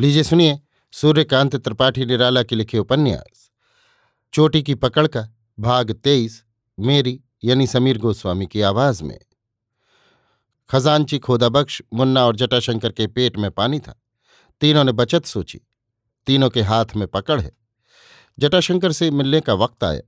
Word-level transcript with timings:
लीजिए 0.00 0.22
सुनिए, 0.22 0.60
सूर्यकांत 0.92 1.56
त्रिपाठी 1.56 2.06
निराला 2.06 2.42
के 2.42 2.56
लिखे 2.56 2.78
उपन्यास। 2.78 3.50
चोटी 4.32 4.62
की 4.62 4.74
पकड़ 4.74 5.06
का 5.06 5.28
भाग 5.58 5.92
तेईस, 5.92 6.44
मेरी 6.80 7.20
यानी 7.44 7.66
समीर 7.66 7.98
गोस्वामी 7.98 8.46
की 8.46 8.60
आवाज़ 8.60 9.04
में। 9.04 9.18
खजानची 10.70 11.18
खोदा 11.18 11.48
बख्श 11.48 11.82
मुन्ना 11.94 12.26
और 12.26 12.36
जटाशंकर 12.36 12.92
के 12.92 13.06
पेट 13.06 13.36
में 13.36 13.50
पानी 13.50 13.80
था। 13.80 14.02
तीनों 14.60 14.84
ने 14.84 14.92
बचत 14.92 15.24
सोची, 15.24 15.60
तीनों 16.26 16.50
के 16.50 16.62
हाथ 16.62 16.86
में 16.96 17.08
पकड़ 17.08 17.40
है। 17.40 17.52
जटाशंकर 18.38 18.92
से 18.92 19.10
मिलने 19.10 19.40
का 19.40 19.54
वक्त 19.54 19.84
आया। 19.84 20.00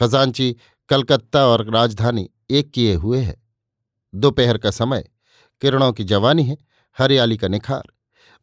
खजानची 0.00 0.56
कलकत्ता 0.88 1.46
और 1.46 1.70
राजधानी 1.70 2.30
एक 2.50 2.70
किए 2.70 2.94
हुए 2.94 3.20
है। 3.20 3.42
दोपहर 4.14 4.58
का 4.58 4.70
समय, 4.70 5.10
किरणों 5.60 5.92
की 5.92 6.04
जवानी 6.04 6.44
है, 6.44 6.56
हरियाली 6.98 7.36
का 7.36 7.48
निखार। 7.48 7.82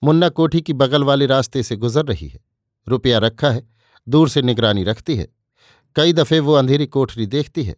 मुन्ना 0.03 0.29
कोठी 0.29 0.61
की 0.61 0.73
बगल 0.73 1.03
वाले 1.03 1.25
रास्ते 1.25 1.63
से 1.63 1.75
गुजर 1.75 2.05
रही 2.05 2.27
है। 2.27 2.39
रुपया 2.87 3.17
रखा 3.17 3.49
है, 3.49 3.69
दूर 4.09 4.29
से 4.29 4.41
निगरानी 4.41 4.83
रखती 4.83 5.15
है। 5.15 5.27
कई 5.95 6.13
दफे 6.13 6.39
वो 6.39 6.53
अंधेरी 6.53 6.85
कोठरी 6.85 7.25
देखती 7.25 7.63
है, 7.63 7.75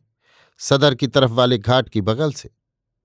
सदर 0.58 0.96
की 0.96 1.08
तरफ़ 1.08 1.32
वाले 1.32 1.58
घाट 1.58 1.90
की 1.90 2.02
बगल 2.02 2.34
से। 2.34 2.50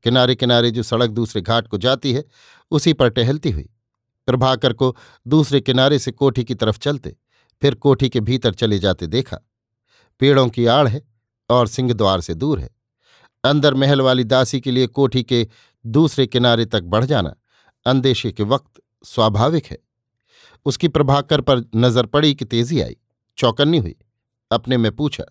किनारे 0.05 0.34
किनारे 0.34 0.70
जो 0.70 0.82
सड़क 0.82 1.10
दूसरे 1.10 1.42
घाट 1.42 1.69
को 1.69 1.78
जाती 1.78 2.12
है, 2.12 2.24
उसी 2.70 2.92
पर 2.92 3.08
टहलती 3.08 3.50
हुई। 3.50 3.69
प्रभाकर 4.27 4.72
को 4.72 4.96
दूसरे 5.27 5.60
किनारे 5.60 5.98
से 5.98 6.12
कोठी 6.12 6.44
की 6.44 6.55
तरफ़ 6.55 6.78
चलते, 6.78 7.16
फिर 7.62 7.74
कोठी 7.74 8.08
के 8.08 8.20
भीतर 8.20 8.55
चले 8.55 8.78
जाते 8.78 9.06
देखा। 9.06 9.38
पेड़ों 10.20 10.48
की 10.48 10.66
आड़ 10.66 10.88
है 10.88 11.02
और 11.50 11.66
सिंहद्वार 11.66 12.20
से 12.20 12.34
दूर 12.34 12.60
है। 12.60 12.70
अंदर 13.44 13.74
महल 13.74 14.00
वाली 14.00 14.24
दासी 14.24 14.60
के 14.60 14.70
लिए 14.70 14.86
कोठी 14.86 15.22
के 15.22 15.48
दूसरे 15.86 16.27
किनारे 16.27 16.66
तक 16.66 16.83
बढ़ 16.83 17.05
जाना, 17.05 17.34
अंदेशे 17.86 18.33
के 18.33 18.42
वक्त 18.42 18.80
स्वाभाविक 19.04 19.66
है। 19.66 19.78
उसकी 20.66 20.88
प्रभाकर 20.88 21.40
पर 21.40 21.64
नज़र 21.76 22.06
पड़ी 22.06 22.34
कि 22.34 22.44
तेज़ी 22.44 22.80
आई, 22.80 22.97
चौकन्नी 23.38 23.78
हुई। 23.78 23.96
अपने 24.50 24.77
में 24.77 24.91
पूछा, 24.96 25.24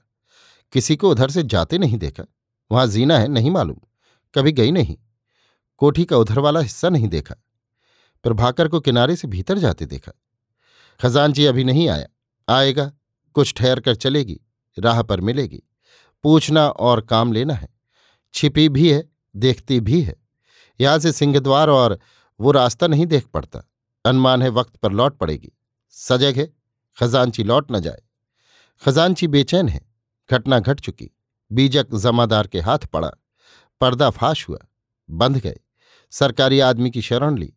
किसी 0.74 0.96
को 0.96 1.12
उधर 1.12 1.30
से 1.30 1.44
जाते 1.44 1.78
नहीं 1.78 1.98
देखा? 1.98 2.24
वहाँ 2.72 2.88
जीना 2.88 3.18
है, 3.20 3.28
नहीं 3.28 3.52
मालूम। 3.52 3.78
कभी 4.34 4.52
गई 4.52 4.72
नहीं? 4.72 4.98
कोठी 5.78 6.06
का 6.06 6.18
उधर 6.18 6.40
वाला 6.40 6.60
हिस्सा 6.60 6.90
नहीं 6.90 7.08
देखा? 7.08 7.36
प्रभाकर 8.24 8.68
को 8.68 8.80
किनारे 8.80 9.16
से 9.16 9.28
भीतर 9.28 9.58
जाते 9.58 9.86
देखा। 9.86 10.12
खजानजी 11.00 11.46
अभी 11.46 11.64
नहीं 11.64 11.90
आया। 11.90 12.08
आएगा, 12.50 12.92
कुछ 13.36 13.54
ठहर 13.54 13.80
कर 13.80 13.96
चलेगी, 13.96 14.40
राह 14.80 15.02
पर 15.02 15.22
मिलेगी। 15.22 15.62
पूछना 16.24 16.68
और 16.70 17.02
काम 17.02 17.34
लेना 17.34 17.54
है। 17.54 17.70
छिपी 18.34 18.70
भी 18.70 18.92
है, 18.92 19.10
देखती 19.36 19.80
भी 19.80 20.02
है। 20.02 20.16
यहाँ 20.80 21.00
से 21.00 21.12
सिंहद्वार 21.12 21.70
और 21.70 22.00
वो 22.40 22.52
रास्ता 22.52 22.88
नहीं 22.88 23.06
देख 23.06 23.26
पड़ता। 23.26 23.70
अनुमान 24.06 24.42
है 24.42 24.50
वक्त 24.50 24.76
पर 24.76 24.92
लौट 24.92 25.18
पड़ेगी। 25.18 25.52
सजग 25.90 26.34
है 26.38 26.54
खजानची 27.00 27.44
लौट 27.44 27.72
न 27.72 27.80
जाए। 27.80 28.02
खजानची 28.86 29.28
बेचैन 29.28 29.70
है, 29.70 29.82
घटना 30.32 30.60
घट 30.60 30.80
चुकी। 30.80 31.10
बीजक 31.52 31.96
जमादार 31.96 32.48
के 32.48 32.60
हाथ 32.60 32.80
पड़ा। 32.80 33.12
पर्दा 33.82 34.10
फाश 34.10 34.50
हुआ। 34.50 34.60
बंध 35.10 35.38
गए। 35.38 35.60
सरकारी 36.12 36.60
आदमी 36.60 36.92
की 36.92 37.02
शरण 37.02 37.38
ली। 37.38 37.54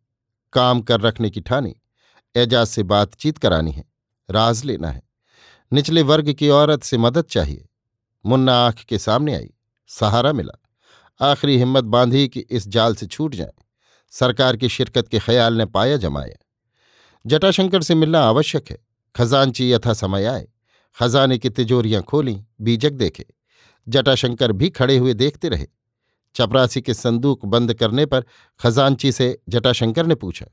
काम 0.53 0.81
कर 0.81 1.01
रखने 1.01 1.31
की 1.31 1.41
ठानी। 1.41 1.77
एजाज 2.37 2.67
से 2.67 2.83
बातचीत 2.83 3.39
करानी 3.39 3.73
है। 3.73 3.85
राज 4.31 4.65
लेना 4.65 4.91
है। 4.91 5.03
निचले 5.73 6.03
वर्ग 6.03 6.33
की 6.33 6.49
औरत 6.49 6.83
से 6.83 6.99
मदद 6.99 7.23
चाहिए। 7.23 7.69
मुन्ना 8.27 8.53
आँख 8.53 8.75
के 8.75 8.99
सामने 8.99 9.35
आई। 9.35 9.55
सहारा 9.87 10.33
मिला। 10.33 10.63
आखिरी 11.31 11.59
हिम्मत 11.59 11.85
बांधी 11.85 12.29
कि 12.29 12.41
इस 12.41 12.69
जाल 12.69 12.95
से 12.95 13.07
छूट 13.07 13.35
जाए। 13.35 13.53
सरकार 14.13 14.57
की 14.57 14.69
शिरकत 14.69 15.09
के 15.09 15.19
ख्याल 15.19 15.55
ने 15.55 15.67
पाया 15.67 15.97
जमाया 15.97 16.37
जटाशंकर 17.25 17.83
से 17.83 17.95
मिलना 17.95 18.21
आवश्यक 18.21 18.71
है। 18.71 18.79
खजानची 19.17 19.71
यथा 19.73 19.93
समय 19.93 20.25
आए। 20.25 20.47
खजाने 20.97 21.39
की 21.39 21.51
तिजोरियाँ 21.51 22.03
खोलीं, 22.03 22.43
बीजक 22.61 22.91
देखे। 22.91 23.25
जटाशंकर 23.87 24.53
भी 24.53 24.69
खड़े 24.71 24.97
हुए 24.97 25.15
देखते 25.15 25.49
रहे। 25.49 25.67
चपरासी 26.35 26.81
के 26.81 26.95
संदूक 26.95 27.45
बंद 27.45 27.75
करने 27.75 28.07
पर 28.07 28.25
खजानची 28.61 29.13
से 29.13 29.39
जटाशंकर 29.49 30.07
ने 30.07 30.15
पूछा, 30.15 30.47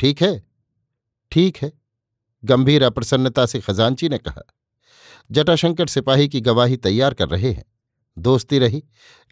ठीक 0.00 0.22
है? 0.22 0.42
ठीक 1.32 1.56
है, 1.56 1.72
गंभीर 2.44 2.82
अप्रसन्नता 2.82 3.46
से 3.46 3.60
खजानची 3.60 4.08
ने 4.08 4.18
कहा। 4.18 4.42
जटाशंकर 5.30 5.86
सिपाही 5.86 6.28
की 6.28 6.40
गवाही 6.40 6.76
तैयार 6.76 7.14
कर 7.14 7.28
रहे 7.28 7.52
हैं। 7.52 7.64
दोस्ती 8.16 8.58
रही, 8.58 8.82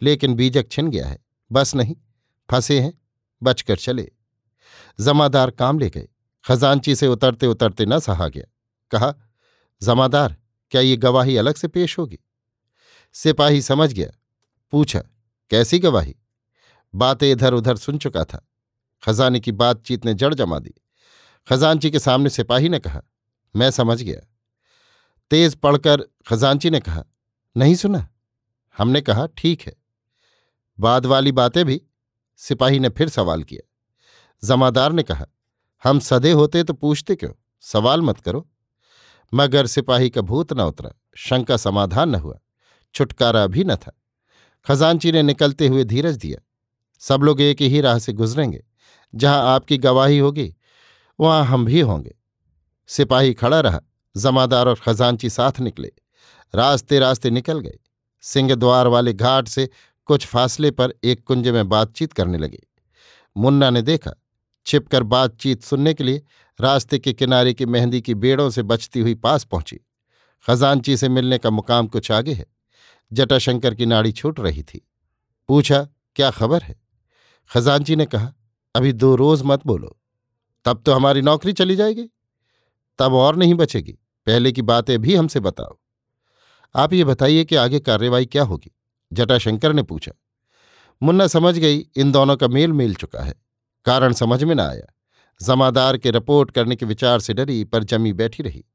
लेकिन 0.01 0.33
बीजक 0.33 0.71
छिन 0.71 0.89
गया 0.89 1.07
है। 1.07 1.19
बस 1.51 1.75
नहीं, 1.75 1.95
फंसे 2.49 2.79
हैं। 2.79 2.93
बचकर 3.43 3.75
चले। 3.75 4.11
जमादार 4.99 5.51
काम 5.51 5.79
ले 5.79 5.89
गए। 5.89 6.07
खजानची 6.47 6.95
से 6.95 7.07
उतरते 7.07 7.47
उतरते 7.47 7.85
न 7.85 7.99
सहा 7.99 8.27
गया। 8.27 8.45
कहा, 8.91 9.13
जमादार, 9.81 10.37
क्या 10.71 10.81
ये 10.81 10.97
गवाही 10.97 11.37
अलग 11.37 11.55
से 11.55 11.67
पेश 11.67 11.99
होगी? 11.99 12.19
सिपाही 13.13 13.61
समझ 13.61 13.93
गया। 13.93 14.09
पूछा, 14.71 14.99
कैसी 15.49 15.79
गवाही? 15.79 16.15
बातें 16.95 17.31
इधर 17.31 17.53
उधर 17.53 17.75
सुन 17.75 17.97
चुका 17.97 18.23
था। 18.23 18.47
खजाने 19.03 19.39
की 19.39 19.51
बातचीत 19.51 20.05
ने 20.05 20.13
जड़ 20.13 20.33
जमा 20.33 20.59
दी। 20.59 20.73
खजानची 21.49 21.91
के 21.91 21.99
सामने 21.99 22.29
सिपाही 22.29 22.69
ने 22.69 22.79
कहा, 22.79 23.01
मैं 23.55 23.71
समझ 23.71 24.01
गया। 24.01 24.21
तेज 25.29 25.55
पढ़कर 25.55 26.03
खजानची 26.29 26.69
ने 26.69 26.79
कहा, 26.79 27.03
नहीं 27.57 27.75
सुना? 27.75 28.09
हमने 28.77 29.01
कहा, 29.01 29.27
ठीक 29.27 29.61
है। 29.61 29.75
बाद 30.79 31.05
वाली 31.05 31.31
बातें 31.31 31.65
भी 31.65 31.81
सिपाही 32.39 32.79
ने 32.79 32.89
फिर 32.89 33.09
सवाल 33.09 33.43
किया। 33.43 34.47
जमादार 34.47 34.91
ने 34.91 35.03
कहा, 35.03 35.25
हम 35.83 35.99
सदे 35.99 36.31
होते 36.31 36.63
तो 36.63 36.73
पूछते 36.73 37.15
क्यों? 37.15 37.31
सवाल 37.61 38.01
मत 38.01 38.19
करो। 38.19 38.47
मगर 39.33 39.67
सिपाही 39.67 40.09
का 40.09 40.21
भूत 40.21 40.53
न 40.53 40.61
उतरा, 40.61 40.91
शंका 41.15 41.57
समाधान 41.57 42.09
न 42.09 42.15
हुआ, 42.15 42.39
छुटकारा 42.95 43.45
भी 43.47 43.63
न 43.63 43.75
था। 43.75 43.91
खजानची 44.65 45.11
ने 45.11 45.23
निकलते 45.23 45.67
हुए 45.67 45.83
धीरज 45.83 46.17
दिया, 46.17 46.39
सब 47.01 47.23
लोग 47.23 47.41
एक 47.41 47.61
ही 47.61 47.81
राह 47.81 47.99
से 47.99 48.13
गुजरेंगे। 48.13 48.63
जहाँ 49.13 49.41
आपकी 49.45 49.77
गवाही 49.77 50.17
होगी, 50.17 50.55
वहाँ 51.19 51.45
हम 51.45 51.65
भी 51.65 51.79
होंगे। 51.79 52.15
सिपाही 52.89 53.33
खड़ा 53.33 53.59
रहा, 53.59 53.81
जमादार 54.15 54.67
और 54.67 54.75
खजानची 54.75 55.29
साथ 55.29 55.59
निकले। 55.59 55.91
रास्ते 56.53 56.99
रास्ते 56.99 57.29
निकल 57.29 57.59
गए। 57.59 57.77
सिंह 58.23 58.53
द्वार 58.55 58.87
वाले 58.87 59.13
घाट 59.13 59.47
से 59.47 59.69
कुछ 60.05 60.25
फासले 60.25 60.71
पर 60.71 60.93
एक 61.03 61.23
कुंज 61.23 61.47
में 61.47 61.69
बातचीत 61.69 62.13
करने 62.13 62.37
लगे। 62.37 62.59
मुन्ना 63.37 63.69
ने 63.69 63.81
देखा, 63.81 64.11
छिपकर 64.65 65.03
बातचीत 65.03 65.63
सुनने 65.63 65.93
के 65.93 66.03
लिए 66.03 66.23
रास्ते 66.61 66.99
के 66.99 67.13
किनारे 67.13 67.53
की 67.53 67.65
मेहंदी 67.65 68.01
की 68.01 68.13
बेड़ों 68.13 68.49
से 68.49 68.63
बचती 68.63 68.99
हुई 68.99 69.15
पास 69.15 69.43
पहुँची। 69.43 69.79
खजानची 70.47 70.97
से 70.97 71.09
मिलने 71.09 71.37
का 71.37 71.49
मुकाम 71.49 71.87
कुछ 71.87 72.11
आगे 72.11 72.33
है। 72.33 72.45
जटाशंकर 73.13 73.75
की 73.75 73.85
नाड़ी 73.85 74.11
छूट 74.11 74.39
रही 74.39 74.63
थी। 74.63 74.89
पूछा, 75.47 75.87
क्या 76.15 76.31
खबर 76.31 76.61
है? 76.61 76.81
खजानची 77.53 77.95
ने 77.95 78.05
कहा, 78.05 78.33
अभी 78.75 78.93
दो 78.93 79.15
रोज 79.15 79.41
मत 79.45 79.67
बोलो। 79.67 79.99
तब 80.65 80.83
तो 80.85 80.93
हमारी 80.93 81.21
नौकरी 81.21 81.53
चली 81.53 81.75
जाएगी। 81.75 82.09
तब 82.99 83.13
और 83.13 83.35
नहीं 83.35 83.53
बचेगी। 83.53 83.91
पहले 84.25 84.51
की 84.51 84.61
बातें 84.61 85.01
भी 85.01 85.15
हमसे 85.15 85.39
बताओ। 85.39 85.79
आप 86.75 86.93
ये 86.93 87.03
बताइए 87.03 87.45
कि 87.45 87.55
आगे 87.55 87.79
कार्रवाई 87.79 88.25
क्या 88.25 88.43
होगी? 88.43 88.74
जटाशंकर 89.13 89.73
ने 89.73 89.83
पूछा, 89.83 90.11
मुन्ना 91.03 91.27
समझ 91.27 91.57
गई, 91.57 91.77
इन 91.95 92.11
दोनों 92.11 92.37
का 92.37 92.47
मेल 92.47 92.73
मिल 92.73 92.95
चुका 92.95 93.23
है। 93.23 93.35
कारण 93.85 94.13
समझ 94.13 94.43
में 94.43 94.55
न 94.55 94.59
आया। 94.59 94.93
जमादार 95.41 95.97
के 95.97 96.11
रिपोर्ट 96.11 96.51
करने 96.51 96.75
के 96.75 96.85
विचार 96.85 97.19
से 97.19 97.33
डरी, 97.33 97.63
पर 97.63 97.83
जमी 97.83 98.13
बैठी 98.13 98.43
रही। 98.43 98.65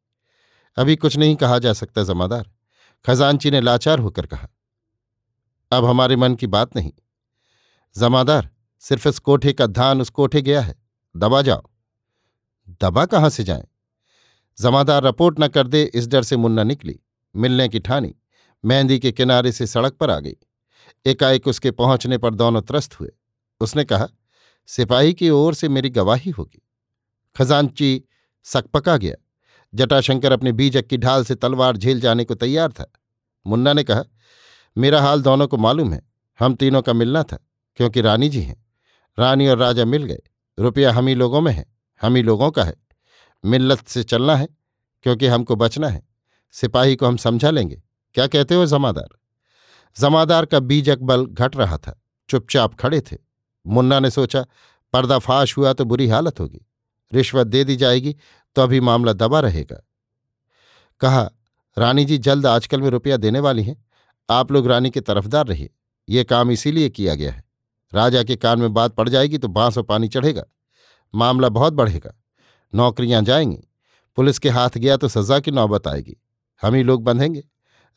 अभी 0.76 0.96
कुछ 0.96 1.16
नहीं 1.16 1.36
कहा 1.36 1.58
जा 1.58 1.72
सकता 1.72 2.02
जमादार। 2.04 2.50
खजानची 3.06 3.50
ने 3.50 3.60
लाचार 3.60 3.98
होकर 3.98 4.26
कहा, 4.26 4.48
अब 5.72 5.84
हमारे 5.84 6.16
मन 6.16 6.34
की 6.34 6.46
बात 6.46 6.76
नहीं। 6.76 6.92
जमादार, 7.98 8.50
सिर्फ़ 8.80 9.08
इस 9.08 9.18
कोठे 9.18 9.52
का 9.52 9.66
धान 9.66 10.00
उस 10.00 10.10
कोठे 10.10 10.42
गया 10.42 10.60
है। 10.60 10.74
दबा 11.16 11.42
जाओ। 11.42 11.62
दबा 12.82 13.06
कहाँ 13.06 13.30
से 13.30 13.44
जाए? 13.44 13.66
जमादार 14.60 15.04
रिपोर्ट 15.04 15.40
न 15.40 15.48
कर 15.48 15.66
दे, 15.66 15.90
इस 15.94 16.06
डर 16.06 16.22
से 16.22 16.36
मुन्ना 16.36 16.62
निकली। 16.62 17.00
मिलने 17.36 17.68
की 17.68 17.80
ठानी। 17.80 18.14
मेहंदी 18.64 18.98
के 18.98 19.12
किनारे 19.12 19.52
से 19.52 19.66
सड़क 19.66 19.92
पर 19.92 20.10
आ 20.10 20.20
गई। 20.20 20.36
एकाएक 21.06 21.46
उसके 21.46 21.70
पहुँचने 21.70 22.18
पर 22.18 22.34
दोनों 22.34 22.62
त्रस्त 22.62 23.00
हुए। 23.00 23.10
उसने 23.60 23.84
कहा, 23.84 24.08
सिपाही 24.66 25.14
की 25.14 25.30
ओर 25.30 25.54
से 25.54 25.68
मेरी 25.68 25.90
गवाही 25.90 26.30
होगी। 26.30 26.66
खजानची 27.36 28.04
सकपका 28.44 28.96
गया। 28.96 29.14
जटाशंकर 29.74 30.32
अपने 30.32 30.52
बीजक 30.52 30.86
की 30.86 30.96
ढाल 30.96 31.24
से 31.24 31.34
तलवार 31.34 31.76
झेल 31.76 32.00
जाने 32.00 32.24
को 32.24 32.34
तैयार 32.34 32.72
था। 32.72 32.92
मुन्ना 33.46 33.72
ने 33.72 33.84
कहा, 33.84 34.04
मेरा 34.78 35.02
हाल 35.02 35.22
दोनों 35.22 35.48
को 35.48 35.56
मालूम 35.56 35.92
है। 35.92 36.02
हम 36.40 36.54
तीनों 36.54 36.82
का 36.82 36.92
मिलना 36.92 37.22
था, 37.22 37.38
क्योंकि 37.76 38.00
रानी 38.00 38.28
जी 38.28 38.40
हैं। 38.40 38.66
रानी 39.18 39.48
और 39.48 39.58
राजा 39.58 39.84
मिल 39.84 40.04
गए। 40.04 40.18
रुपया 40.58 40.92
हम 40.92 41.06
ही 41.06 41.14
लोगों 41.14 41.40
में 41.40 41.52
है। 41.52 41.74
हम 42.02 42.16
ही 42.16 42.22
लोगों 42.22 42.50
का 42.50 42.64
है। 42.64 42.74
मिल्लत 43.44 43.86
से 43.86 44.02
चलना 44.02 44.36
है, 44.36 44.48
क्योंकि 45.02 45.26
हमको 45.26 45.56
बचना 45.56 45.88
है। 45.88 46.08
सिपाही 46.52 46.96
को 46.96 47.06
हम 47.06 47.16
समझा 47.16 47.50
लेंगे। 47.50 47.82
क्या 48.14 48.26
कहते 48.26 48.54
हो 48.54 48.66
जमादार? 48.66 49.08
जमादार 50.00 50.46
का 50.46 50.60
बीजक 50.60 50.98
बल 50.98 51.26
घट 51.26 51.56
रहा 51.56 51.78
था। 51.78 52.02
चुपचाप 52.28 52.74
खड़े 52.74 53.00
थे। 53.00 53.16
मुन्ना 53.66 54.00
ने 54.00 54.10
सोचा, 54.10 54.46
पर्दाफाश 54.92 55.56
हुआ 55.58 55.72
तो 55.72 55.84
बुरी 55.84 56.08
हालत 56.08 56.40
होगी। 56.40 56.66
रिश्वत 57.12 57.46
दे 57.46 57.64
दी 57.64 57.76
जाएगी 57.76 58.16
तो 58.54 58.62
अभी 58.62 58.80
मामला 58.80 59.12
दबा 59.12 59.40
रहेगा। 59.40 59.86
कहा, 61.00 61.30
रानी 61.78 62.04
जी 62.04 62.18
जल्द 62.18 62.46
आजकल 62.46 62.80
में 62.80 62.90
रुपया 62.90 63.16
देने 63.16 63.40
वाली 63.40 63.62
हैं। 63.62 63.84
आप 64.30 64.52
लोग 64.52 64.66
रानी 64.66 64.90
के 64.90 65.00
तरफदार 65.00 65.46
रहिए। 65.46 65.70
ये 66.08 66.24
काम 66.24 66.50
इसीलिए 66.50 66.90
किया 66.90 67.14
गया 67.14 67.32
है। 67.32 67.44
राजा 67.94 68.22
के 68.22 68.36
कान 68.36 68.60
में 68.60 68.74
बात 68.74 68.94
पड़ 68.94 69.08
जाएगी 69.08 69.38
तो 69.38 69.48
बाँस 69.48 69.78
और 69.78 69.84
पानी 69.84 70.08
चढ़ेगा। 70.08 70.44
मामला 71.14 71.48
बहुत 71.48 71.72
बढ़ेगा। 71.72 72.14
नौकरियाँ 72.74 73.22
जाएँगी। 73.22 73.68
पुलिस 74.16 74.38
के 74.38 74.48
हाथ 74.48 74.70
गया 74.76 74.96
तो 74.96 75.08
सजा 75.08 75.40
की 75.40 75.50
नौबत 75.50 75.86
आएगी। 75.86 76.16
हम 76.62 76.74
ही 76.74 76.82
लोग 76.82 77.04
बंधेंगे। 77.04 77.44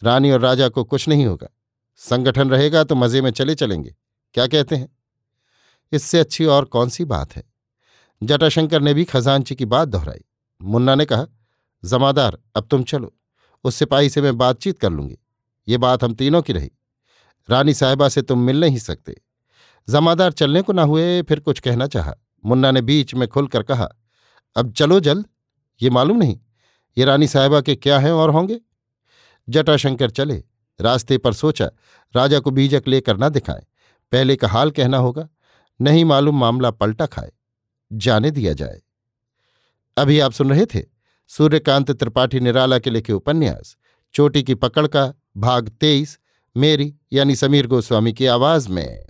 रानी 0.03 0.31
और 0.31 0.39
राजा 0.39 0.69
को 0.69 0.83
कुछ 0.83 1.07
नहीं 1.07 1.25
होगा। 1.25 1.47
संगठन 1.95 2.49
रहेगा 2.49 2.83
तो 2.83 2.95
मज़े 2.95 3.21
में 3.21 3.31
चले 3.31 3.55
चलेंगे। 3.55 3.95
क्या 4.33 4.47
कहते 4.47 4.75
हैं? 4.75 4.97
इससे 5.91 6.19
अच्छी 6.19 6.45
और 6.45 6.65
कौन 6.65 6.89
सी 6.89 7.05
बात 7.05 7.35
है? 7.35 7.43
जटाशंकर 8.23 8.81
ने 8.81 8.93
भी 8.93 9.03
खजांची 9.03 9.55
की 9.55 9.65
बात 9.65 9.87
दोहराई। 9.87 10.25
मुन्ना 10.61 10.95
ने 10.95 11.05
कहा, 11.05 11.25
जमादार, 11.85 12.37
अब 12.55 12.67
तुम 12.71 12.83
चलो। 12.83 13.17
उस 13.63 13.75
सिपाही 13.75 14.09
से 14.09 14.21
मैं 14.21 14.37
बातचीत 14.37 14.79
कर 14.79 14.89
लूँगी। 14.89 15.17
ये 15.67 15.77
बात 15.77 16.03
हम 16.03 16.13
तीनों 16.13 16.41
की 16.41 16.53
रही। 16.53 16.71
रानी 17.49 17.73
साहिबा 17.73 18.09
से 18.09 18.21
तुम 18.21 18.39
मिल 18.39 18.59
नहीं 18.59 18.77
सकते। 18.77 19.15
जमादार 19.89 20.31
चलने 20.31 20.61
को 20.61 20.73
ना 20.73 20.81
हुए, 20.81 21.21
फिर 21.21 21.39
कुछ 21.39 21.59
कहना 21.59 21.87
चाहा। 21.87 22.15
मुन्ना 22.45 22.71
ने 22.71 22.81
बीच 22.81 23.15
में 23.15 23.27
खुलकर 23.27 23.63
कहा, 23.63 23.89
अब 24.55 24.73
चलो 24.73 24.99
जल्द। 24.99 25.25
ये 25.81 25.89
मालूम 25.89 26.17
नहीं। 26.17 26.39
ये 26.97 27.05
रानी 27.05 27.27
साहिबा 27.27 27.61
के 27.61 27.75
क्या 27.75 27.99
हैं 27.99 28.11
और 28.11 28.29
होंगे? 28.29 28.59
जटाशंकर 29.49 30.09
चले। 30.09 30.43
रास्ते 30.79 31.17
पर 31.17 31.33
सोचा, 31.33 31.69
राजा 32.15 32.39
को 32.39 32.51
बीजक 32.51 32.83
लेकर 32.87 33.17
ना 33.17 33.29
दिखाए। 33.29 33.65
पहले 34.11 34.35
का 34.35 34.47
हाल 34.47 34.71
कहना 34.71 34.97
होगा, 34.97 35.29
नहीं 35.81 36.05
मालूम 36.05 36.39
मामला 36.39 36.71
पलटा 36.71 37.05
खाए, 37.05 37.31
जाने 37.91 38.31
दिया 38.31 38.53
जाए। 38.53 38.81
अभी 39.97 40.19
आप 40.19 40.31
सुन 40.31 40.49
रहे 40.49 40.65
थे 40.65 40.83
सूर्यकांत 41.27 41.91
त्रिपाठी 41.91 42.39
निराला 42.39 42.79
के 42.79 42.89
लिखे 42.89 43.13
उपन्यास, 43.13 43.75
चोटी 44.13 44.43
की 44.43 44.55
पकड़ 44.55 44.87
का 44.87 45.13
भाग 45.37 45.69
तेईस, 45.69 46.19
मेरी 46.57 46.95
यानी 47.13 47.35
समीर 47.35 47.67
गोस्वामी 47.67 48.13
की 48.13 48.25
आवाज़ 48.25 48.69
में। 48.69 49.05